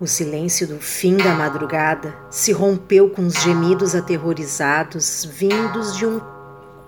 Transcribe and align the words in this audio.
O 0.00 0.06
silêncio 0.06 0.66
do 0.66 0.80
fim 0.80 1.18
da 1.18 1.34
madrugada 1.34 2.16
se 2.30 2.52
rompeu 2.52 3.10
com 3.10 3.26
os 3.26 3.34
gemidos 3.34 3.94
aterrorizados 3.94 5.26
vindos 5.26 5.94
de 5.94 6.06
um, 6.06 6.18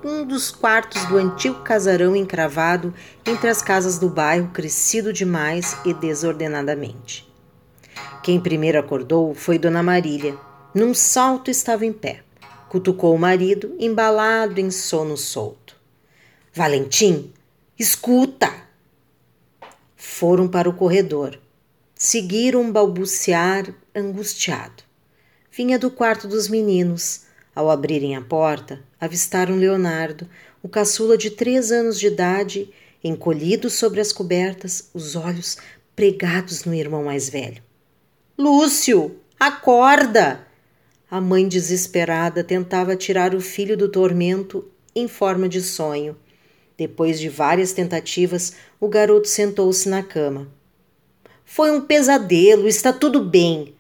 um 0.03 0.25
dos 0.25 0.51
quartos 0.51 1.05
do 1.05 1.19
antigo 1.19 1.61
casarão 1.61 2.17
encravado 2.17 2.95
entre 3.27 3.51
as 3.51 3.61
casas 3.61 3.99
do 3.99 4.09
bairro, 4.09 4.49
crescido 4.49 5.13
demais 5.13 5.77
e 5.85 5.93
desordenadamente. 5.93 7.31
Quem 8.23 8.41
primeiro 8.41 8.79
acordou 8.79 9.35
foi 9.35 9.59
Dona 9.59 9.83
Marília. 9.83 10.35
Num 10.75 10.95
salto 10.95 11.51
estava 11.51 11.85
em 11.85 11.93
pé. 11.93 12.23
Cutucou 12.71 13.15
o 13.15 13.19
marido, 13.19 13.77
embalado 13.79 14.59
em 14.59 14.71
sono 14.71 15.19
solto. 15.19 15.77
Valentim, 16.55 17.31
escuta! 17.79 18.51
Foram 19.95 20.49
para 20.49 20.67
o 20.67 20.73
corredor 20.73 21.42
seguiram 22.05 22.63
um 22.63 22.73
balbuciar 22.73 23.73
angustiado. 23.95 24.83
Vinha 25.53 25.79
do 25.79 25.89
quarto 25.89 26.27
dos 26.27 26.49
meninos. 26.49 27.27
Ao 27.55 27.71
abrirem 27.71 28.17
a 28.17 28.21
porta, 28.21 28.83
avistaram 29.01 29.55
Leonardo, 29.55 30.29
o 30.61 30.69
caçula 30.69 31.17
de 31.17 31.31
três 31.31 31.71
anos 31.71 32.01
de 32.01 32.09
idade, 32.09 32.69
encolhido 33.05 33.71
sobre 33.71 34.01
as 34.01 34.11
cobertas, 34.11 34.91
os 34.93 35.15
olhos 35.15 35.59
pregados 35.95 36.65
no 36.65 36.75
irmão 36.75 37.05
mais 37.05 37.29
velho. 37.29 37.63
Lúcio, 38.37 39.17
acorda! 39.39 40.45
A 41.09 41.21
mãe 41.21 41.47
desesperada 41.47 42.43
tentava 42.43 42.97
tirar 42.97 43.33
o 43.33 43.41
filho 43.41 43.77
do 43.77 43.89
tormento 43.89 44.69
em 44.93 45.07
forma 45.07 45.49
de 45.49 45.61
sonho. 45.61 46.17
Depois 46.77 47.21
de 47.21 47.29
várias 47.29 47.73
tentativas, 47.73 48.55
o 48.81 48.89
garoto 48.89 49.29
sentou-se 49.29 49.89
na 49.89 50.03
cama. 50.03 50.51
Foi 51.55 51.71
um 51.71 51.83
pesadelo, 51.83 52.67
está 52.67 52.95
tudo 52.95 53.23
bem. 53.23 53.75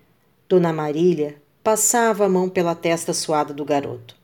Dona 0.46 0.74
Marília 0.74 1.40
passava 1.64 2.26
a 2.26 2.28
mão 2.28 2.46
pela 2.46 2.74
testa 2.74 3.14
suada 3.14 3.54
do 3.54 3.64
garoto. 3.64 4.14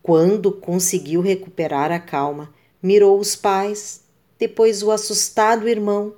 Quando 0.00 0.52
conseguiu 0.52 1.20
recuperar 1.20 1.90
a 1.90 1.98
calma, 1.98 2.54
mirou 2.80 3.18
os 3.18 3.34
pais, 3.34 4.04
depois 4.38 4.84
o 4.84 4.92
assustado 4.92 5.68
irmão 5.68 6.14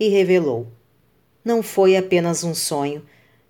e 0.00 0.08
revelou: 0.08 0.66
Não 1.44 1.62
foi 1.62 1.96
apenas 1.96 2.42
um 2.42 2.56
sonho. 2.56 3.06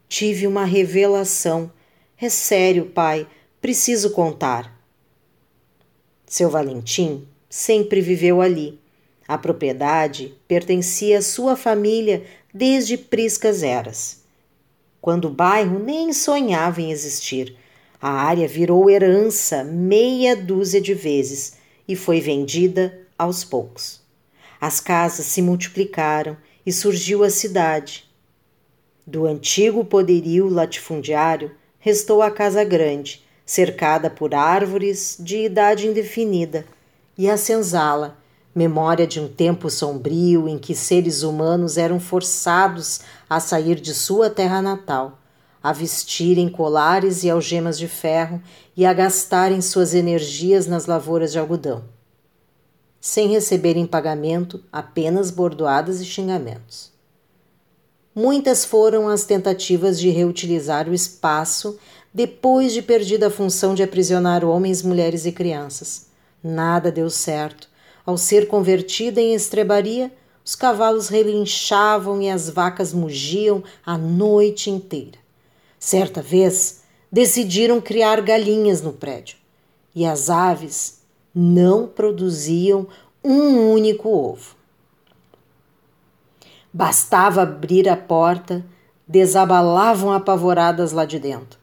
Tive 0.06 0.47
uma 0.47 0.67
revelação. 0.67 1.73
É 2.20 2.29
sério, 2.29 2.84
pai, 2.91 3.27
preciso 3.58 4.11
contar. 4.11 4.79
Seu 6.27 6.51
Valentim 6.51 7.27
sempre 7.48 8.03
viveu 8.03 8.42
ali 8.42 8.84
a 9.27 9.39
propriedade 9.39 10.34
pertencia 10.47 11.19
à 11.19 11.22
sua 11.22 11.56
família 11.56 12.25
desde 12.53 12.97
priscas 12.97 13.62
eras. 13.62 14.22
Quando 15.00 15.27
o 15.27 15.30
bairro 15.30 15.78
nem 15.78 16.12
sonhava 16.12 16.80
em 16.80 16.91
existir, 16.91 17.56
a 18.00 18.11
área 18.11 18.47
virou 18.47 18.89
herança 18.91 19.64
meia 19.64 20.36
dúzia 20.36 20.80
de 20.80 20.95
vezes 20.95 21.55
e 21.86 21.97
foi 21.97 22.20
vendida 22.20 23.00
aos 23.19 23.45
poucos. 23.45 24.00
As 24.61 24.80
casas 24.80 25.27
se 25.27 25.42
multiplicaram 25.42 26.36
e 26.64 26.72
surgiu 26.72 27.22
a 27.22 27.30
cidade. 27.30 28.05
Do 29.06 29.27
antigo 29.27 29.84
poderio 29.84 30.48
latifundiário 30.48 31.55
restou 31.78 32.22
a 32.22 32.30
casa 32.30 32.64
grande, 32.64 33.22
cercada 33.45 34.08
por 34.08 34.34
árvores 34.34 35.17
de 35.20 35.45
idade 35.45 35.86
indefinida, 35.86 36.64
e 37.17 37.28
a 37.28 37.36
senzala, 37.36 38.19
memória 38.55 39.07
de 39.07 39.19
um 39.19 39.27
tempo 39.27 39.69
sombrio 39.69 40.49
em 40.49 40.59
que 40.59 40.75
seres 40.75 41.23
humanos 41.23 41.77
eram 41.77 41.99
forçados 41.99 43.01
a 43.29 43.41
sair 43.41 43.81
de 43.81 43.93
sua 43.93 44.31
terra 44.31 44.63
natal, 44.63 45.19
a 45.63 45.73
vestirem 45.73 46.49
colares 46.49 47.25
e 47.25 47.31
algemas 47.31 47.77
de 47.77 47.89
ferro 47.89 48.41
e 48.77 48.87
a 48.87 48.93
gastarem 48.93 49.61
suas 49.61 49.95
energias 49.95 50.67
nas 50.67 50.87
lavouras 50.87 51.33
de 51.33 51.39
algodão, 51.39 51.85
sem 53.01 53.29
receberem 53.29 53.87
pagamento, 53.87 54.63
apenas 54.70 55.31
bordoadas 55.31 56.01
e 56.01 56.05
xingamentos. 56.05 56.93
Muitas 58.14 58.64
foram 58.64 59.09
as 59.09 59.25
tentativas 59.25 59.98
de 59.98 60.09
reutilizar 60.11 60.89
o 60.89 60.95
espaço 60.95 61.77
depois 62.13 62.73
de 62.73 62.81
perdida 62.81 63.27
a 63.27 63.31
função 63.31 63.75
de 63.75 63.83
aprisionar 63.83 64.45
homens, 64.45 64.83
mulheres 64.83 65.27
e 65.27 65.33
crianças. 65.33 66.07
Nada 66.41 66.93
deu 66.93 67.11
certo 67.11 67.73
ao 68.05 68.17
ser 68.17 68.48
convertida 68.48 69.20
em 69.20 69.35
estrebaria, 69.35 70.13
os 70.45 70.55
cavalos 70.55 71.09
relinchavam 71.09 72.20
e 72.20 72.29
as 72.29 72.51
vacas 72.51 72.92
mugiam 72.92 73.65
a 73.85 73.97
noite 73.97 74.70
inteira. 74.70 75.19
Certa 75.79 76.20
vez, 76.20 76.83
decidiram 77.11 77.81
criar 77.81 78.20
galinhas 78.20 78.83
no 78.83 78.93
prédio 78.93 79.37
e 79.95 80.05
as 80.05 80.29
aves 80.29 81.01
não 81.35 81.87
produziam 81.87 82.87
um 83.23 83.73
único 83.73 84.09
ovo. 84.09 84.55
Bastava 86.73 87.43
abrir 87.43 87.89
a 87.89 87.97
porta, 87.97 88.64
desabalavam 89.07 90.13
apavoradas 90.13 90.93
lá 90.93 91.05
de 91.05 91.19
dentro. 91.19 91.59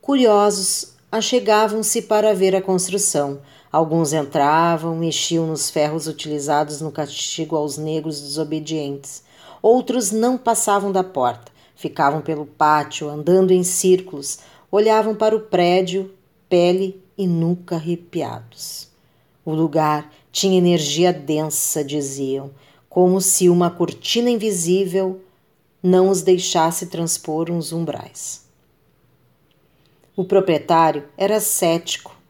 Curiosos, 0.00 0.94
achegavam-se 1.10 2.02
para 2.02 2.34
ver 2.34 2.56
a 2.56 2.62
construção, 2.62 3.40
Alguns 3.72 4.12
entravam, 4.12 4.94
mexiam 4.94 5.46
nos 5.46 5.70
ferros 5.70 6.06
utilizados 6.06 6.82
no 6.82 6.92
castigo 6.92 7.56
aos 7.56 7.78
negros 7.78 8.20
desobedientes. 8.20 9.24
Outros 9.62 10.12
não 10.12 10.36
passavam 10.36 10.92
da 10.92 11.02
porta, 11.02 11.50
ficavam 11.74 12.20
pelo 12.20 12.44
pátio, 12.44 13.08
andando 13.08 13.50
em 13.50 13.64
círculos, 13.64 14.40
olhavam 14.70 15.14
para 15.14 15.34
o 15.34 15.40
prédio, 15.40 16.12
pele 16.50 17.02
e 17.16 17.26
nuca 17.26 17.76
arrepiados. 17.76 18.90
O 19.42 19.54
lugar 19.54 20.12
tinha 20.30 20.58
energia 20.58 21.10
densa, 21.10 21.82
diziam, 21.82 22.50
como 22.90 23.22
se 23.22 23.48
uma 23.48 23.70
cortina 23.70 24.28
invisível 24.28 25.22
não 25.82 26.10
os 26.10 26.20
deixasse 26.20 26.88
transpor 26.88 27.50
uns 27.50 27.72
umbrais. 27.72 28.44
O 30.14 30.24
proprietário 30.24 31.04
era 31.16 31.40
cético 31.40 32.21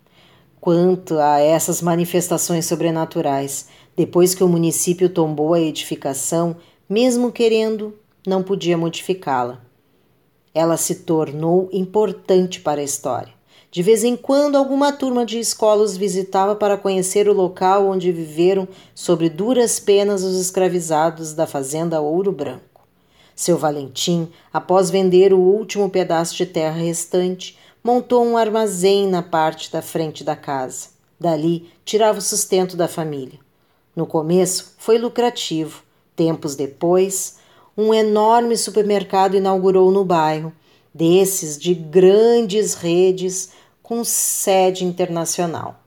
quanto 0.62 1.18
a 1.18 1.40
essas 1.40 1.82
manifestações 1.82 2.66
sobrenaturais. 2.66 3.66
Depois 3.96 4.32
que 4.32 4.44
o 4.44 4.48
município 4.48 5.08
tombou 5.08 5.54
a 5.54 5.60
edificação, 5.60 6.54
mesmo 6.88 7.32
querendo, 7.32 7.98
não 8.24 8.44
podia 8.44 8.78
modificá-la. 8.78 9.60
Ela 10.54 10.76
se 10.76 10.94
tornou 11.00 11.68
importante 11.72 12.60
para 12.60 12.80
a 12.80 12.84
história. 12.84 13.32
De 13.72 13.82
vez 13.82 14.04
em 14.04 14.16
quando, 14.16 14.54
alguma 14.54 14.92
turma 14.92 15.26
de 15.26 15.40
escola 15.40 15.82
os 15.82 15.96
visitava 15.96 16.54
para 16.54 16.78
conhecer 16.78 17.28
o 17.28 17.34
local 17.34 17.88
onde 17.88 18.12
viveram, 18.12 18.68
sobre 18.94 19.28
duras 19.28 19.80
penas, 19.80 20.22
os 20.22 20.40
escravizados 20.40 21.34
da 21.34 21.44
fazenda 21.44 22.00
Ouro 22.00 22.30
Branco. 22.30 22.86
Seu 23.34 23.58
Valentim, 23.58 24.28
após 24.52 24.90
vender 24.90 25.32
o 25.32 25.40
último 25.40 25.90
pedaço 25.90 26.36
de 26.36 26.46
terra 26.46 26.76
restante, 26.76 27.58
montou 27.82 28.24
um 28.24 28.36
armazém 28.36 29.08
na 29.08 29.22
parte 29.22 29.70
da 29.70 29.82
frente 29.82 30.22
da 30.22 30.36
casa. 30.36 30.88
Dali 31.18 31.70
tirava 31.84 32.18
o 32.18 32.22
sustento 32.22 32.76
da 32.76 32.86
família. 32.86 33.38
No 33.94 34.06
começo 34.06 34.74
foi 34.78 34.98
lucrativo. 34.98 35.82
Tempos 36.14 36.54
depois, 36.54 37.38
um 37.76 37.92
enorme 37.92 38.56
supermercado 38.56 39.36
inaugurou 39.36 39.90
no 39.90 40.04
bairro, 40.04 40.52
desses 40.94 41.58
de 41.58 41.74
grandes 41.74 42.74
redes 42.74 43.50
com 43.82 44.04
sede 44.04 44.84
internacional. 44.84 45.80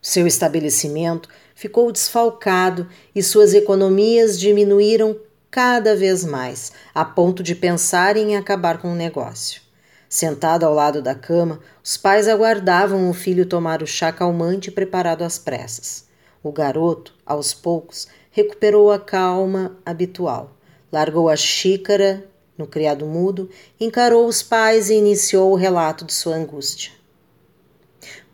Seu 0.00 0.26
estabelecimento 0.26 1.28
ficou 1.54 1.90
desfalcado 1.90 2.88
e 3.14 3.22
suas 3.22 3.52
economias 3.52 4.38
diminuíram 4.38 5.16
cada 5.50 5.96
vez 5.96 6.24
mais, 6.24 6.72
a 6.94 7.04
ponto 7.04 7.42
de 7.42 7.54
pensar 7.54 8.16
em 8.16 8.36
acabar 8.36 8.78
com 8.78 8.92
o 8.92 8.96
negócio. 8.96 9.67
Sentado 10.08 10.64
ao 10.64 10.72
lado 10.72 11.02
da 11.02 11.14
cama, 11.14 11.60
os 11.84 11.98
pais 11.98 12.26
aguardavam 12.26 13.10
o 13.10 13.14
filho 13.14 13.44
tomar 13.44 13.82
o 13.82 13.86
chá 13.86 14.10
calmante 14.10 14.70
preparado 14.70 15.22
às 15.22 15.38
pressas. 15.38 16.06
O 16.42 16.50
garoto, 16.50 17.14
aos 17.26 17.52
poucos, 17.52 18.08
recuperou 18.30 18.90
a 18.90 18.98
calma 18.98 19.76
habitual. 19.84 20.56
Largou 20.90 21.28
a 21.28 21.36
xícara 21.36 22.26
no 22.56 22.66
criado 22.66 23.04
mudo, 23.04 23.50
encarou 23.78 24.26
os 24.26 24.42
pais 24.42 24.88
e 24.88 24.94
iniciou 24.94 25.52
o 25.52 25.56
relato 25.56 26.04
de 26.04 26.12
sua 26.14 26.36
angústia. 26.36 26.92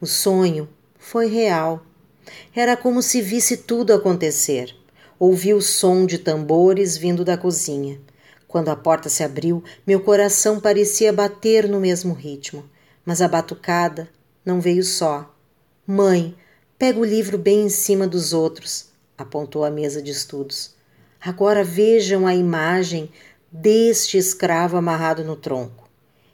O 0.01 0.07
sonho 0.07 0.69
foi 0.97 1.27
real. 1.27 1.85
Era 2.55 2.77
como 2.77 3.03
se 3.03 3.21
visse 3.21 3.57
tudo 3.57 3.93
acontecer. 3.93 4.75
Ouviu 5.19 5.57
o 5.57 5.63
som 5.63 6.07
de 6.07 6.19
tambores 6.19 6.97
vindo 6.97 7.25
da 7.25 7.37
cozinha. 7.37 8.01
Quando 8.55 8.69
a 8.69 8.77
porta 8.77 9.09
se 9.09 9.25
abriu, 9.25 9.65
meu 9.85 9.99
coração 9.99 10.61
parecia 10.61 11.13
bater 11.13 11.69
no 11.69 11.81
mesmo 11.81 12.15
ritmo, 12.15 12.65
mas 13.05 13.21
a 13.21 13.27
batucada 13.27 14.09
não 14.45 14.61
veio 14.61 14.85
só. 14.85 15.35
Mãe, 15.85 16.37
pega 16.79 17.01
o 17.01 17.05
livro 17.05 17.37
bem 17.37 17.63
em 17.65 17.69
cima 17.69 18.07
dos 18.07 18.33
outros, 18.33 18.91
apontou 19.19 19.65
a 19.65 19.73
mesa 19.73 20.01
de 20.01 20.13
estudos. 20.13 20.73
Agora 21.21 21.65
vejam 21.65 22.29
a 22.29 22.35
imagem 22.37 23.11
deste 23.51 24.19
escravo 24.19 24.77
amarrado 24.77 25.25
no 25.25 25.35
tronco, 25.35 25.91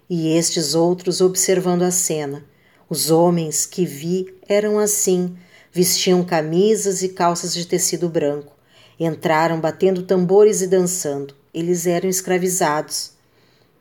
e 0.06 0.36
estes 0.36 0.74
outros 0.74 1.22
observando 1.22 1.84
a 1.84 1.90
cena. 1.90 2.44
Os 2.86 3.10
homens 3.10 3.64
que 3.64 3.86
vi 3.86 4.26
eram 4.46 4.78
assim, 4.78 5.38
vestiam 5.72 6.22
camisas 6.22 7.02
e 7.02 7.08
calças 7.08 7.54
de 7.54 7.66
tecido 7.66 8.10
branco. 8.10 8.52
Entraram 8.98 9.58
batendo 9.58 10.02
tambores 10.02 10.60
e 10.60 10.66
dançando. 10.66 11.39
Eles 11.52 11.86
eram 11.86 12.08
escravizados. 12.08 13.12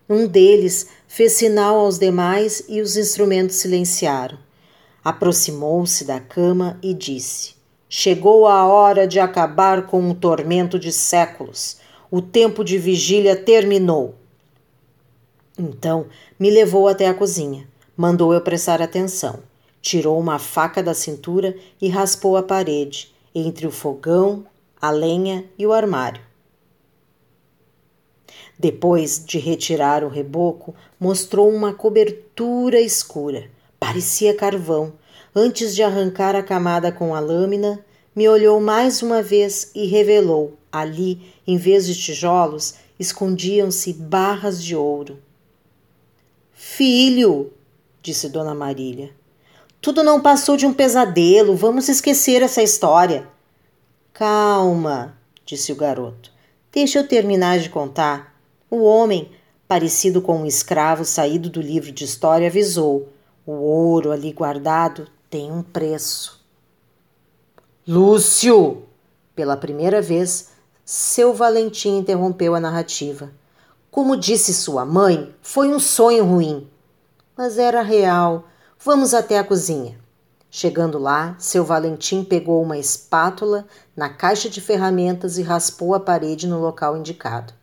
Um 0.09 0.25
deles 0.27 0.87
fez 1.07 1.33
sinal 1.33 1.77
aos 1.79 1.99
demais 1.99 2.63
e 2.67 2.81
os 2.81 2.97
instrumentos 2.97 3.57
silenciaram. 3.57 4.37
Aproximou-se 5.03 6.03
da 6.03 6.19
cama 6.19 6.79
e 6.81 6.93
disse: 6.93 7.53
Chegou 7.87 8.47
a 8.47 8.67
hora 8.67 9.07
de 9.07 9.19
acabar 9.19 9.87
com 9.87 10.01
um 10.01 10.13
tormento 10.13 10.77
de 10.77 10.91
séculos. 10.91 11.77
O 12.11 12.21
tempo 12.21 12.63
de 12.63 12.77
vigília 12.77 13.35
terminou. 13.35 14.15
Então 15.57 16.07
me 16.39 16.49
levou 16.49 16.87
até 16.87 17.07
a 17.07 17.13
cozinha. 17.13 17.67
Mandou 17.95 18.33
eu 18.33 18.41
prestar 18.41 18.81
atenção. 18.81 19.39
Tirou 19.81 20.19
uma 20.19 20.39
faca 20.39 20.81
da 20.81 20.93
cintura 20.93 21.55
e 21.81 21.87
raspou 21.87 22.35
a 22.35 22.43
parede, 22.43 23.13
entre 23.33 23.67
o 23.67 23.71
fogão, 23.71 24.45
a 24.81 24.89
lenha 24.89 25.45
e 25.57 25.65
o 25.65 25.73
armário. 25.73 26.28
Depois 28.59 29.23
de 29.25 29.39
retirar 29.39 30.03
o 30.03 30.09
reboco, 30.09 30.75
mostrou 30.99 31.49
uma 31.49 31.73
cobertura 31.73 32.81
escura. 32.81 33.49
Parecia 33.79 34.35
carvão. 34.35 34.91
Antes 35.33 35.73
de 35.73 35.81
arrancar 35.81 36.35
a 36.35 36.43
camada 36.43 36.91
com 36.91 37.15
a 37.15 37.21
lâmina, 37.21 37.83
me 38.13 38.27
olhou 38.27 38.59
mais 38.59 39.01
uma 39.01 39.21
vez 39.21 39.71
e 39.73 39.85
revelou: 39.85 40.57
ali, 40.69 41.33
em 41.47 41.55
vez 41.55 41.87
de 41.87 41.95
tijolos, 41.95 42.75
escondiam-se 42.99 43.93
barras 43.93 44.61
de 44.61 44.75
ouro. 44.75 45.19
Filho, 46.51 47.53
disse 48.01 48.27
Dona 48.27 48.53
Marília, 48.53 49.11
tudo 49.81 50.03
não 50.03 50.19
passou 50.19 50.57
de 50.57 50.65
um 50.65 50.73
pesadelo. 50.73 51.55
Vamos 51.55 51.87
esquecer 51.87 52.41
essa 52.41 52.61
história. 52.61 53.25
Calma, 54.11 55.17
disse 55.45 55.71
o 55.71 55.75
garoto. 55.75 56.33
Deixa 56.71 56.99
eu 56.99 57.07
terminar 57.07 57.59
de 57.59 57.69
contar. 57.69 58.28
O 58.69 58.83
homem, 58.83 59.31
parecido 59.67 60.21
com 60.21 60.41
um 60.41 60.45
escravo 60.45 61.03
saído 61.03 61.49
do 61.49 61.59
livro 61.59 61.91
de 61.91 62.03
história, 62.03 62.47
avisou: 62.47 63.09
o 63.45 63.51
ouro 63.51 64.11
ali 64.11 64.31
guardado 64.31 65.07
tem 65.29 65.51
um 65.51 65.63
preço. 65.63 66.39
Lúcio! 67.87 68.83
Pela 69.35 69.57
primeira 69.57 70.01
vez, 70.01 70.49
seu 70.85 71.33
Valentim 71.33 71.97
interrompeu 71.97 72.53
a 72.53 72.59
narrativa. 72.59 73.31
Como 73.89 74.15
disse 74.15 74.53
sua 74.53 74.85
mãe, 74.85 75.33
foi 75.41 75.69
um 75.69 75.79
sonho 75.79 76.23
ruim. 76.25 76.69
Mas 77.35 77.57
era 77.57 77.81
real. 77.81 78.47
Vamos 78.77 79.15
até 79.15 79.39
a 79.39 79.43
cozinha. 79.43 79.99
Chegando 80.51 80.99
lá, 80.99 81.35
seu 81.39 81.65
Valentim 81.65 82.23
pegou 82.23 82.61
uma 82.61 82.77
espátula 82.77 83.65
na 83.95 84.09
caixa 84.09 84.49
de 84.49 84.61
ferramentas 84.61 85.37
e 85.39 85.41
raspou 85.41 85.95
a 85.95 85.99
parede 85.99 86.47
no 86.47 86.59
local 86.59 86.95
indicado. 86.95 87.53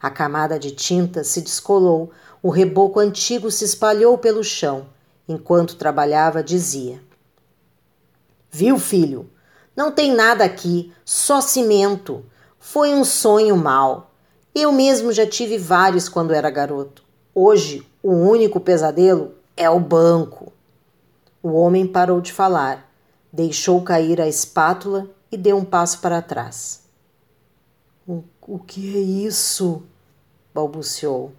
A 0.00 0.10
camada 0.10 0.58
de 0.58 0.70
tinta 0.70 1.24
se 1.24 1.40
descolou, 1.40 2.10
o 2.42 2.50
reboco 2.50 3.00
antigo 3.00 3.50
se 3.50 3.64
espalhou 3.64 4.18
pelo 4.18 4.44
chão. 4.44 4.86
Enquanto 5.28 5.76
trabalhava, 5.76 6.42
dizia: 6.42 7.00
Viu, 8.50 8.78
filho? 8.78 9.28
Não 9.76 9.92
tem 9.92 10.14
nada 10.14 10.44
aqui, 10.44 10.92
só 11.04 11.40
cimento. 11.40 12.24
Foi 12.58 12.94
um 12.94 13.04
sonho 13.04 13.56
mau. 13.56 14.10
Eu 14.54 14.72
mesmo 14.72 15.12
já 15.12 15.26
tive 15.26 15.58
vários 15.58 16.08
quando 16.08 16.32
era 16.32 16.48
garoto. 16.48 17.04
Hoje, 17.34 17.86
o 18.02 18.12
único 18.12 18.58
pesadelo 18.58 19.34
é 19.56 19.68
o 19.68 19.78
banco. 19.78 20.52
O 21.42 21.52
homem 21.52 21.86
parou 21.86 22.20
de 22.20 22.32
falar, 22.32 22.90
deixou 23.30 23.82
cair 23.82 24.20
a 24.20 24.26
espátula 24.26 25.06
e 25.30 25.36
deu 25.36 25.58
um 25.58 25.64
passo 25.64 26.00
para 26.00 26.22
trás. 26.22 26.85
O, 28.48 28.60
que 28.60 28.96
é 28.96 29.00
isso? 29.00 29.82
balbuciou. 30.54 31.32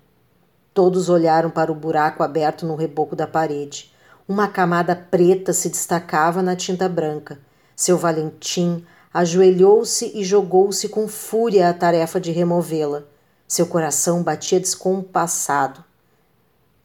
Todos 0.74 1.07
olharam 1.07 1.50
para 1.50 1.71
o 1.71 1.75
buraco 1.75 2.21
aberto 2.21 2.65
no 2.65 2.75
reboco 2.75 3.15
da 3.15 3.25
parede. 3.25 3.94
Uma 4.27 4.50
camada 4.50 4.94
preta 4.94 5.54
se 5.54 5.69
destacava 5.69 6.42
na 6.42 6.54
tinta 6.54 6.89
branca. 6.89 7.39
Seu 7.77 7.98
Valentim 7.98 8.86
ajoelhou-se 9.13 10.12
e 10.13 10.21
jogou-se 10.21 10.89
com 10.89 11.07
fúria 11.07 11.69
à 11.69 11.74
tarefa 11.74 12.19
de 12.19 12.31
removê-la. 12.31 13.04
Seu 13.48 13.68
coração 13.68 14.21
batia 14.21 14.59
descompassado. 14.59 15.81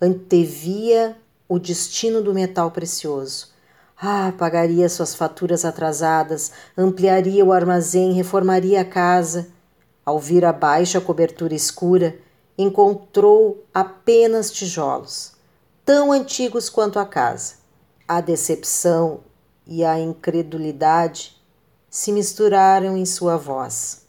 Antevia 0.01 1.17
o 1.49 1.59
destino 1.59 2.23
do 2.23 2.33
metal 2.33 2.71
precioso. 2.71 3.49
Ah, 4.01 4.33
pagaria 4.39 4.89
suas 4.89 5.17
faturas 5.17 5.65
atrasadas, 5.65 6.53
ampliaria 6.79 7.45
o 7.45 7.53
armazém, 7.53 8.13
reformaria 8.13 8.83
a 8.83 8.85
casa. 8.85 9.49
Ao 10.04 10.19
vir 10.19 10.44
abaixo 10.44 10.99
a 10.99 11.00
cobertura 11.00 11.54
escura, 11.54 12.19
encontrou 12.58 13.64
apenas 13.72 14.50
tijolos, 14.50 15.32
tão 15.84 16.10
antigos 16.10 16.69
quanto 16.69 16.99
a 16.99 17.06
casa. 17.06 17.54
A 18.06 18.20
decepção 18.20 19.20
e 19.66 19.84
a 19.84 19.99
incredulidade 19.99 21.40
se 21.88 22.10
misturaram 22.10 22.96
em 22.96 23.06
sua 23.06 23.37
voz. 23.37 24.06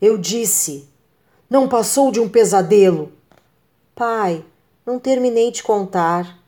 Eu 0.00 0.16
disse: 0.16 0.88
Não 1.50 1.68
passou 1.68 2.12
de 2.12 2.20
um 2.20 2.28
pesadelo. 2.28 3.12
Pai, 3.94 4.44
não 4.86 4.98
terminei 4.98 5.50
de 5.50 5.62
contar. 5.62 6.38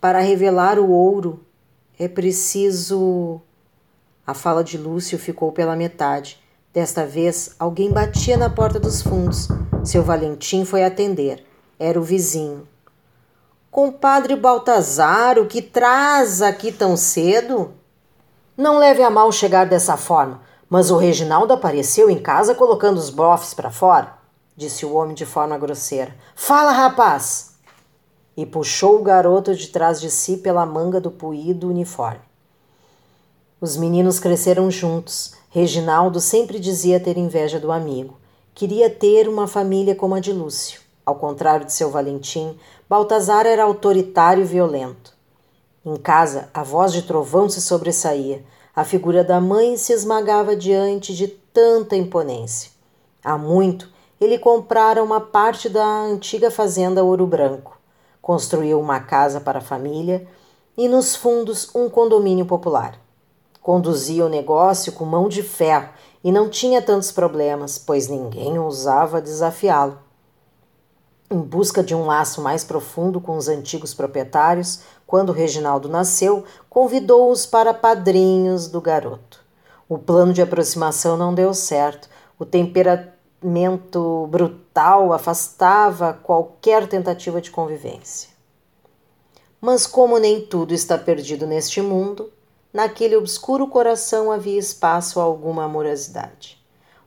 Para 0.00 0.20
revelar 0.20 0.78
o 0.78 0.90
ouro 0.90 1.44
é 1.98 2.06
preciso. 2.06 3.40
A 4.26 4.32
fala 4.32 4.62
de 4.62 4.78
Lúcio 4.78 5.18
ficou 5.18 5.50
pela 5.50 5.74
metade. 5.74 6.43
Desta 6.74 7.06
vez, 7.06 7.54
alguém 7.58 7.92
batia 7.92 8.36
na 8.36 8.50
porta 8.50 8.80
dos 8.80 9.00
fundos. 9.00 9.48
Seu 9.84 10.02
Valentim 10.02 10.64
foi 10.64 10.84
atender. 10.84 11.46
Era 11.78 11.98
o 11.98 12.02
vizinho. 12.02 12.68
Compadre 13.70 14.34
Baltazar, 14.34 15.38
o 15.38 15.46
que 15.46 15.62
traz 15.62 16.42
aqui 16.42 16.72
tão 16.72 16.96
cedo? 16.96 17.72
Não 18.56 18.78
leve 18.78 19.02
a 19.02 19.10
mal 19.10 19.30
chegar 19.30 19.66
dessa 19.66 19.96
forma, 19.96 20.42
mas 20.68 20.90
o 20.90 20.96
Reginaldo 20.96 21.52
apareceu 21.52 22.10
em 22.10 22.18
casa 22.18 22.54
colocando 22.54 22.98
os 22.98 23.08
bofes 23.08 23.54
para 23.54 23.70
fora, 23.70 24.18
disse 24.56 24.84
o 24.84 24.94
homem 24.94 25.14
de 25.14 25.24
forma 25.24 25.56
grosseira. 25.56 26.14
Fala, 26.34 26.72
rapaz! 26.72 27.54
e 28.36 28.44
puxou 28.44 28.98
o 28.98 29.02
garoto 29.02 29.54
de 29.54 29.68
trás 29.68 30.00
de 30.00 30.10
si 30.10 30.36
pela 30.38 30.66
manga 30.66 31.00
do 31.00 31.10
puído 31.10 31.68
uniforme. 31.68 32.20
Os 33.60 33.76
meninos 33.76 34.18
cresceram 34.18 34.70
juntos. 34.70 35.34
Reginaldo 35.54 36.18
sempre 36.18 36.58
dizia 36.58 36.98
ter 36.98 37.16
inveja 37.16 37.60
do 37.60 37.70
amigo. 37.70 38.16
Queria 38.52 38.90
ter 38.90 39.28
uma 39.28 39.46
família 39.46 39.94
como 39.94 40.16
a 40.16 40.18
de 40.18 40.32
Lúcio. 40.32 40.80
Ao 41.06 41.14
contrário 41.14 41.64
de 41.64 41.72
seu 41.72 41.92
Valentim, 41.92 42.58
Baltazar 42.88 43.46
era 43.46 43.62
autoritário 43.62 44.42
e 44.42 44.44
violento. 44.44 45.14
Em 45.86 45.94
casa, 45.94 46.48
a 46.52 46.64
voz 46.64 46.92
de 46.92 47.02
trovão 47.02 47.48
se 47.48 47.60
sobressaía. 47.60 48.44
A 48.74 48.82
figura 48.82 49.22
da 49.22 49.40
mãe 49.40 49.76
se 49.76 49.92
esmagava 49.92 50.56
diante 50.56 51.14
de 51.14 51.28
tanta 51.28 51.94
imponência. 51.94 52.72
Há 53.22 53.38
muito, 53.38 53.88
ele 54.20 54.40
comprara 54.40 55.04
uma 55.04 55.20
parte 55.20 55.68
da 55.68 55.86
antiga 55.86 56.50
fazenda 56.50 57.04
Ouro 57.04 57.28
Branco 57.28 57.78
construiu 58.24 58.80
uma 58.80 59.00
casa 59.00 59.38
para 59.38 59.58
a 59.58 59.62
família 59.62 60.26
e 60.78 60.88
nos 60.88 61.14
fundos 61.14 61.68
um 61.74 61.90
condomínio 61.90 62.46
popular. 62.46 62.98
Conduzia 63.64 64.26
o 64.26 64.28
negócio 64.28 64.92
com 64.92 65.06
mão 65.06 65.26
de 65.26 65.42
ferro 65.42 65.88
e 66.22 66.30
não 66.30 66.50
tinha 66.50 66.82
tantos 66.82 67.10
problemas, 67.10 67.78
pois 67.78 68.08
ninguém 68.08 68.58
ousava 68.58 69.22
desafiá-lo. 69.22 69.98
Em 71.30 71.40
busca 71.40 71.82
de 71.82 71.94
um 71.94 72.04
laço 72.04 72.42
mais 72.42 72.62
profundo 72.62 73.22
com 73.22 73.38
os 73.38 73.48
antigos 73.48 73.94
proprietários, 73.94 74.80
quando 75.06 75.32
Reginaldo 75.32 75.88
nasceu, 75.88 76.44
convidou-os 76.68 77.46
para 77.46 77.72
padrinhos 77.72 78.68
do 78.68 78.82
garoto. 78.82 79.42
O 79.88 79.96
plano 79.96 80.34
de 80.34 80.42
aproximação 80.42 81.16
não 81.16 81.34
deu 81.34 81.54
certo. 81.54 82.06
O 82.38 82.44
temperamento 82.44 84.28
brutal 84.30 85.10
afastava 85.10 86.12
qualquer 86.12 86.86
tentativa 86.86 87.40
de 87.40 87.50
convivência. 87.50 88.28
Mas, 89.58 89.86
como 89.86 90.18
nem 90.18 90.42
tudo 90.42 90.74
está 90.74 90.98
perdido 90.98 91.46
neste 91.46 91.80
mundo, 91.80 92.30
naquele 92.74 93.14
obscuro 93.14 93.68
coração 93.68 94.32
havia 94.32 94.58
espaço 94.58 95.20
a 95.20 95.22
alguma 95.22 95.64
amorosidade. 95.64 96.60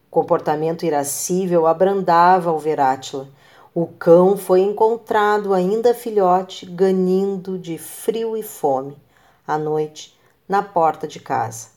O 0.07 0.09
comportamento 0.09 0.85
irascível 0.85 1.67
abrandava 1.67 2.53
o 2.53 2.57
Verátila. 2.57 3.27
O 3.75 3.85
cão 3.85 4.37
foi 4.37 4.61
encontrado, 4.61 5.53
ainda 5.53 5.93
filhote, 5.93 6.65
ganindo 6.65 7.59
de 7.59 7.77
frio 7.77 8.37
e 8.37 8.41
fome, 8.41 8.97
à 9.45 9.57
noite, 9.57 10.17
na 10.47 10.63
porta 10.63 11.05
de 11.05 11.19
casa. 11.19 11.67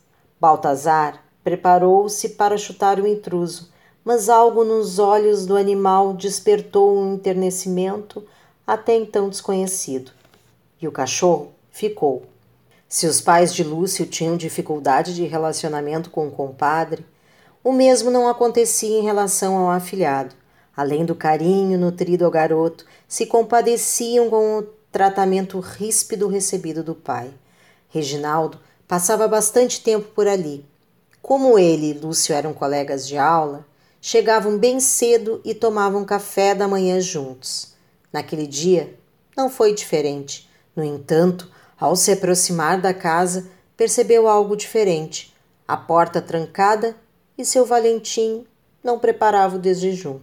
Baltazar 0.40 1.23
preparou-se 1.42 2.28
para 2.30 2.56
chutar 2.56 3.00
o 3.00 3.06
intruso, 3.06 3.73
mas 4.04 4.28
algo 4.28 4.64
nos 4.64 5.00
olhos 5.00 5.44
do 5.44 5.56
animal 5.56 6.14
despertou 6.14 6.97
um 6.97 7.14
enternecimento 7.14 8.25
até 8.64 8.94
então 8.94 9.28
desconhecido. 9.28 10.12
E 10.80 10.87
o 10.87 10.92
cachorro 10.92 11.50
ficou. 11.73 12.23
Se 12.92 13.06
os 13.06 13.20
pais 13.20 13.54
de 13.54 13.62
Lúcio 13.62 14.04
tinham 14.04 14.37
dificuldade 14.37 15.14
de 15.14 15.25
relacionamento 15.25 16.11
com 16.11 16.26
o 16.26 16.30
compadre, 16.32 17.06
o 17.62 17.70
mesmo 17.70 18.11
não 18.11 18.28
acontecia 18.28 18.99
em 18.99 19.04
relação 19.04 19.56
ao 19.56 19.70
afilhado. 19.70 20.35
Além 20.76 21.04
do 21.04 21.14
carinho 21.14 21.78
nutrido 21.78 22.25
ao 22.25 22.32
garoto, 22.32 22.85
se 23.06 23.26
compadeciam 23.26 24.28
com 24.28 24.59
o 24.59 24.62
tratamento 24.90 25.61
ríspido 25.61 26.26
recebido 26.26 26.82
do 26.82 26.97
pai. 26.97 27.32
Reginaldo 27.90 28.59
passava 28.88 29.28
bastante 29.28 29.80
tempo 29.85 30.09
por 30.09 30.26
ali. 30.26 30.66
Como 31.23 31.56
ele 31.56 31.90
e 31.90 31.94
Lúcio 31.94 32.35
eram 32.35 32.52
colegas 32.52 33.06
de 33.06 33.16
aula, 33.16 33.64
chegavam 34.00 34.59
bem 34.59 34.80
cedo 34.80 35.40
e 35.44 35.54
tomavam 35.54 36.04
café 36.04 36.56
da 36.56 36.66
manhã 36.66 37.00
juntos. 37.00 37.73
Naquele 38.12 38.49
dia, 38.49 38.99
não 39.37 39.49
foi 39.49 39.73
diferente. 39.75 40.50
No 40.75 40.82
entanto, 40.82 41.49
ao 41.81 41.97
se 41.97 42.13
aproximar 42.13 42.79
da 42.79 42.93
casa, 42.93 43.49
percebeu 43.77 44.29
algo 44.29 44.55
diferente. 44.55 45.35
A 45.67 45.77
porta 45.77 46.21
trancada 46.21 46.95
e 47.39 47.45
seu 47.45 47.65
Valentim 47.65 48.45
não 48.85 48.99
preparava 48.99 49.57
o 49.57 49.59
desjejum. 49.59 50.21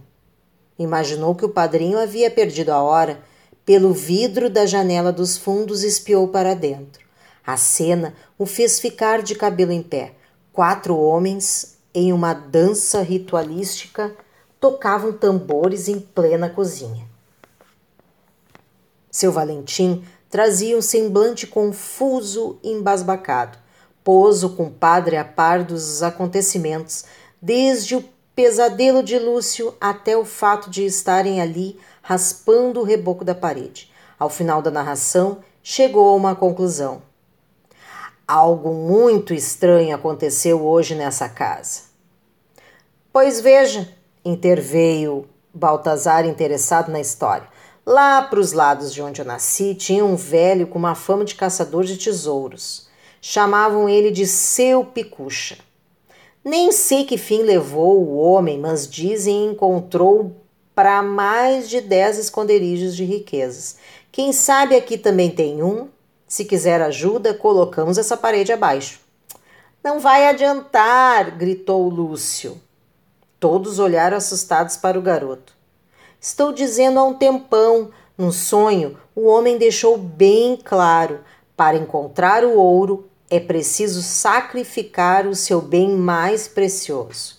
Imaginou 0.78 1.34
que 1.34 1.44
o 1.44 1.48
padrinho 1.48 1.98
havia 1.98 2.30
perdido 2.30 2.70
a 2.70 2.80
hora. 2.80 3.20
Pelo 3.64 3.92
vidro 3.92 4.48
da 4.48 4.64
janela 4.64 5.12
dos 5.12 5.36
fundos 5.36 5.82
espiou 5.82 6.28
para 6.28 6.54
dentro. 6.54 7.04
A 7.44 7.56
cena 7.56 8.14
o 8.38 8.46
fez 8.46 8.78
ficar 8.78 9.20
de 9.22 9.34
cabelo 9.34 9.72
em 9.72 9.82
pé. 9.82 10.14
Quatro 10.52 10.96
homens, 10.96 11.78
em 11.92 12.12
uma 12.12 12.32
dança 12.32 13.02
ritualística, 13.02 14.14
tocavam 14.60 15.12
tambores 15.12 15.88
em 15.88 15.98
plena 15.98 16.48
cozinha. 16.48 17.06
Seu 19.10 19.32
Valentim 19.32 20.04
trazia 20.30 20.76
um 20.76 20.82
semblante 20.82 21.46
confuso 21.46 22.58
e 22.62 22.70
embasbacado. 22.70 23.58
Pôs 24.04 24.42
o 24.42 24.50
compadre 24.50 25.16
a 25.16 25.24
par 25.24 25.64
dos 25.64 26.02
acontecimentos, 26.02 27.04
desde 27.40 27.96
o 27.96 28.04
pesadelo 28.34 29.02
de 29.02 29.18
Lúcio 29.18 29.74
até 29.80 30.16
o 30.16 30.24
fato 30.24 30.70
de 30.70 30.84
estarem 30.84 31.40
ali 31.40 31.78
raspando 32.02 32.80
o 32.80 32.84
reboco 32.84 33.24
da 33.24 33.34
parede. 33.34 33.90
Ao 34.18 34.30
final 34.30 34.62
da 34.62 34.70
narração, 34.70 35.38
chegou 35.62 36.08
a 36.08 36.14
uma 36.14 36.34
conclusão. 36.34 37.02
Algo 38.26 38.72
muito 38.72 39.34
estranho 39.34 39.94
aconteceu 39.94 40.64
hoje 40.64 40.94
nessa 40.94 41.28
casa. 41.28 41.82
Pois 43.12 43.40
veja, 43.40 43.88
interveio 44.24 45.28
Baltazar 45.52 46.24
interessado 46.24 46.90
na 46.90 47.00
história. 47.00 47.48
Lá 47.90 48.20
para 48.20 48.38
os 48.38 48.52
lados 48.52 48.92
de 48.92 49.00
onde 49.00 49.22
eu 49.22 49.24
nasci, 49.24 49.74
tinha 49.74 50.04
um 50.04 50.14
velho 50.14 50.66
com 50.66 50.78
uma 50.78 50.94
fama 50.94 51.24
de 51.24 51.34
caçador 51.34 51.84
de 51.84 51.96
tesouros. 51.96 52.86
Chamavam 53.18 53.88
ele 53.88 54.10
de 54.10 54.26
Seu 54.26 54.84
Picucha. 54.84 55.56
Nem 56.44 56.70
sei 56.70 57.04
que 57.06 57.16
fim 57.16 57.40
levou 57.40 57.98
o 57.98 58.18
homem, 58.18 58.58
mas 58.58 58.86
dizem 58.86 59.46
encontrou 59.46 60.36
para 60.74 61.02
mais 61.02 61.66
de 61.66 61.80
dez 61.80 62.18
esconderijos 62.18 62.94
de 62.94 63.06
riquezas. 63.06 63.78
Quem 64.12 64.34
sabe 64.34 64.76
aqui 64.76 64.98
também 64.98 65.30
tem 65.30 65.62
um? 65.62 65.88
Se 66.26 66.44
quiser 66.44 66.82
ajuda, 66.82 67.32
colocamos 67.32 67.96
essa 67.96 68.18
parede 68.18 68.52
abaixo. 68.52 69.00
Não 69.82 69.98
vai 69.98 70.28
adiantar, 70.28 71.38
gritou 71.38 71.88
Lúcio. 71.88 72.60
Todos 73.40 73.78
olharam 73.78 74.18
assustados 74.18 74.76
para 74.76 74.98
o 74.98 75.02
garoto. 75.02 75.56
Estou 76.20 76.52
dizendo 76.52 76.98
há 76.98 77.04
um 77.04 77.14
tempão. 77.14 77.90
No 78.16 78.32
sonho, 78.32 78.98
o 79.14 79.26
homem 79.26 79.56
deixou 79.56 79.96
bem 79.96 80.56
claro: 80.56 81.20
para 81.56 81.76
encontrar 81.76 82.44
o 82.44 82.56
ouro 82.58 83.08
é 83.30 83.38
preciso 83.38 84.02
sacrificar 84.02 85.26
o 85.26 85.34
seu 85.34 85.60
bem 85.60 85.96
mais 85.96 86.48
precioso. 86.48 87.38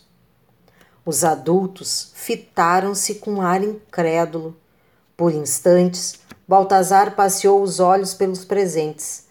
Os 1.05 1.23
adultos 1.23 2.11
fitaram-se 2.13 3.15
com 3.15 3.41
ar 3.41 3.63
incrédulo. 3.63 4.55
Por 5.17 5.33
instantes, 5.33 6.19
Baltazar 6.47 7.15
passeou 7.15 7.61
os 7.61 7.79
olhos 7.79 8.13
pelos 8.13 8.45
presentes 8.45 9.27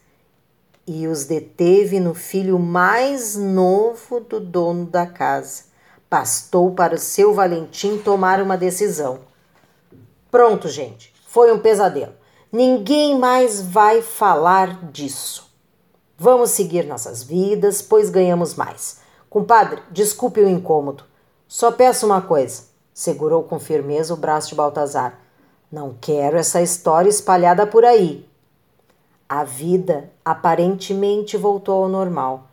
e 0.87 1.07
os 1.07 1.25
deteve 1.25 2.01
no 2.01 2.15
filho 2.15 2.59
mais 2.59 3.37
novo 3.37 4.21
do 4.21 4.41
dono 4.41 4.87
da 4.87 5.07
casa. 5.07 5.65
Bastou 6.11 6.73
para 6.73 6.95
o 6.95 6.99
seu 6.99 7.33
Valentim 7.33 7.99
tomar 7.99 8.43
uma 8.43 8.57
decisão. 8.57 9.28
Pronto, 10.31 10.69
gente. 10.69 11.13
Foi 11.27 11.53
um 11.53 11.59
pesadelo. 11.59 12.13
Ninguém 12.51 13.19
mais 13.19 13.61
vai 13.61 14.03
falar 14.03 14.91
disso. 14.91 15.51
Vamos 16.17 16.51
seguir 16.51 16.85
nossas 16.85 17.23
vidas, 17.23 17.81
pois 17.81 18.11
ganhamos 18.11 18.55
mais. 18.55 19.01
Compadre, 19.31 19.83
desculpe 19.91 20.41
o 20.41 20.49
incômodo. 20.49 21.05
Só 21.47 21.71
peço 21.71 22.07
uma 22.07 22.21
coisa. 22.21 22.65
Segurou 22.93 23.45
com 23.45 23.61
firmeza 23.61 24.13
o 24.13 24.17
braço 24.17 24.49
de 24.49 24.55
Baltazar. 24.55 25.19
Não 25.71 25.95
quero 26.01 26.37
essa 26.37 26.61
história 26.61 27.09
espalhada 27.09 27.67
por 27.67 27.85
aí. 27.85 28.29
A 29.29 29.45
vida 29.45 30.11
aparentemente 30.25 31.37
voltou 31.37 31.85
ao 31.85 31.89
normal. 31.89 32.49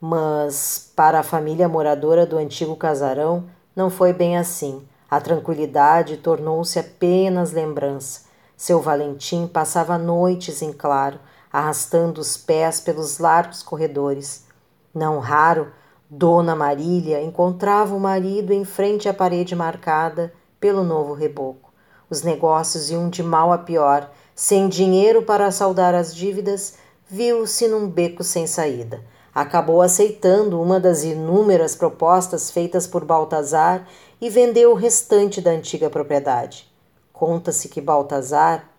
Mas 0.00 0.90
para 0.94 1.20
a 1.20 1.24
família 1.24 1.68
moradora 1.68 2.24
do 2.24 2.38
antigo 2.38 2.76
casarão 2.76 3.44
não 3.74 3.90
foi 3.90 4.12
bem 4.12 4.38
assim. 4.38 4.86
A 5.08 5.20
tranquilidade 5.20 6.16
tornou-se 6.16 6.78
apenas 6.78 7.52
lembrança. 7.52 8.22
Seu 8.56 8.80
Valentim 8.80 9.46
passava 9.46 9.96
noites 9.96 10.62
em 10.62 10.72
claro, 10.72 11.20
arrastando 11.52 12.20
os 12.20 12.36
pés 12.36 12.80
pelos 12.80 13.18
largos 13.18 13.62
corredores. 13.62 14.44
Não 14.92 15.20
raro, 15.20 15.70
Dona 16.10 16.56
Marília 16.56 17.22
encontrava 17.22 17.94
o 17.94 18.00
marido 18.00 18.52
em 18.52 18.64
frente 18.64 19.08
à 19.08 19.14
parede 19.14 19.54
marcada 19.54 20.32
pelo 20.58 20.82
novo 20.82 21.14
reboco. 21.14 21.72
Os 22.10 22.22
negócios 22.22 22.90
iam 22.90 23.08
de 23.08 23.22
mal 23.22 23.52
a 23.52 23.58
pior. 23.58 24.10
Sem 24.34 24.68
dinheiro 24.68 25.22
para 25.22 25.50
saldar 25.52 25.94
as 25.94 26.14
dívidas, 26.14 26.74
viu-se 27.08 27.68
num 27.68 27.88
beco 27.88 28.24
sem 28.24 28.46
saída 28.46 29.00
acabou 29.36 29.82
aceitando 29.82 30.58
uma 30.58 30.80
das 30.80 31.04
inúmeras 31.04 31.76
propostas 31.76 32.50
feitas 32.50 32.86
por 32.86 33.04
Baltazar 33.04 33.86
e 34.20 34.30
vendeu 34.30 34.72
o 34.72 34.74
restante 34.74 35.40
da 35.40 35.50
antiga 35.50 35.90
propriedade. 35.90 36.70
Conta-se 37.12 37.68
que 37.68 37.80
Baltazar 37.80 38.70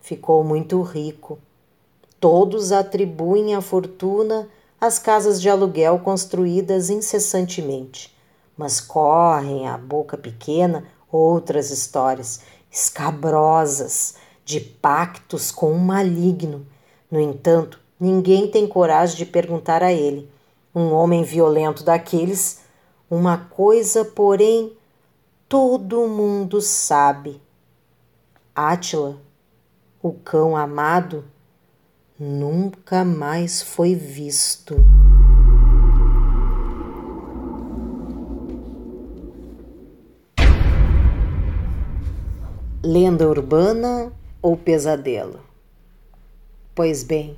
ficou 0.00 0.44
muito 0.44 0.80
rico. 0.82 1.38
Todos 2.20 2.72
atribuem 2.72 3.54
a 3.54 3.60
fortuna 3.60 4.48
às 4.80 4.98
casas 4.98 5.40
de 5.40 5.48
aluguel 5.48 5.98
construídas 5.98 6.90
incessantemente, 6.90 8.14
mas 8.56 8.80
correm 8.80 9.68
à 9.68 9.78
boca 9.78 10.16
pequena 10.16 10.84
outras 11.10 11.70
histórias 11.70 12.40
escabrosas 12.70 14.16
de 14.44 14.60
pactos 14.60 15.50
com 15.50 15.72
o 15.72 15.78
maligno. 15.78 16.66
No 17.10 17.20
entanto, 17.20 17.80
ninguém 17.98 18.48
tem 18.48 18.66
coragem 18.66 19.16
de 19.16 19.26
perguntar 19.26 19.82
a 19.82 19.92
ele, 19.92 20.28
um 20.74 20.92
homem 20.92 21.22
violento 21.22 21.84
daqueles, 21.84 22.60
uma 23.08 23.38
coisa, 23.38 24.04
porém, 24.04 24.72
todo 25.54 26.08
mundo 26.08 26.60
sabe. 26.60 27.40
Átila, 28.52 29.20
o 30.02 30.12
cão 30.12 30.56
amado, 30.56 31.24
nunca 32.18 33.04
mais 33.04 33.62
foi 33.62 33.94
visto. 33.94 34.74
Lenda 42.82 43.28
urbana 43.28 44.12
ou 44.42 44.56
pesadelo? 44.56 45.38
Pois 46.74 47.04
bem, 47.04 47.36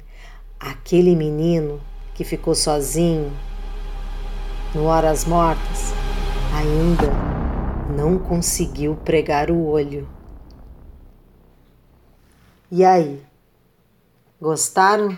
aquele 0.59 1.15
menino 1.15 1.83
que 2.15 2.25
ficou 2.25 2.55
sozinho 2.55 3.31
no 4.75 4.85
Horas 4.85 5.27
Mortas 5.27 5.93
ainda 6.55 7.36
não 7.97 8.19
conseguiu 8.19 8.95
pregar 8.95 9.51
o 9.51 9.65
olho. 9.65 10.07
E 12.71 12.85
aí, 12.85 13.25
gostaram? 14.41 15.17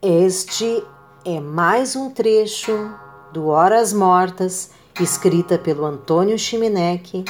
Este 0.00 0.84
é 1.24 1.40
mais 1.40 1.96
um 1.96 2.10
trecho 2.10 2.94
do 3.32 3.48
Horas 3.48 3.92
Mortas, 3.92 4.70
escrita 5.00 5.58
pelo 5.58 5.84
Antônio 5.84 6.38
Chimenec, 6.38 7.24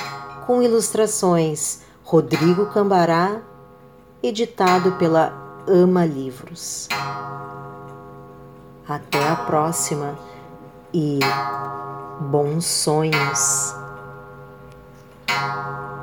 com 0.47 0.63
ilustrações 0.63 1.81
Rodrigo 2.05 2.67
Cambará, 2.67 3.41
editado 4.23 4.93
pela 4.93 5.33
Ama 5.67 6.05
Livros. 6.05 6.89
Até 8.87 9.27
a 9.29 9.37
próxima 9.37 10.19
e 10.93 11.21
Bons 12.21 12.67
sonhos. 12.67 13.78
Thank 15.39 15.93
you. 15.93 15.98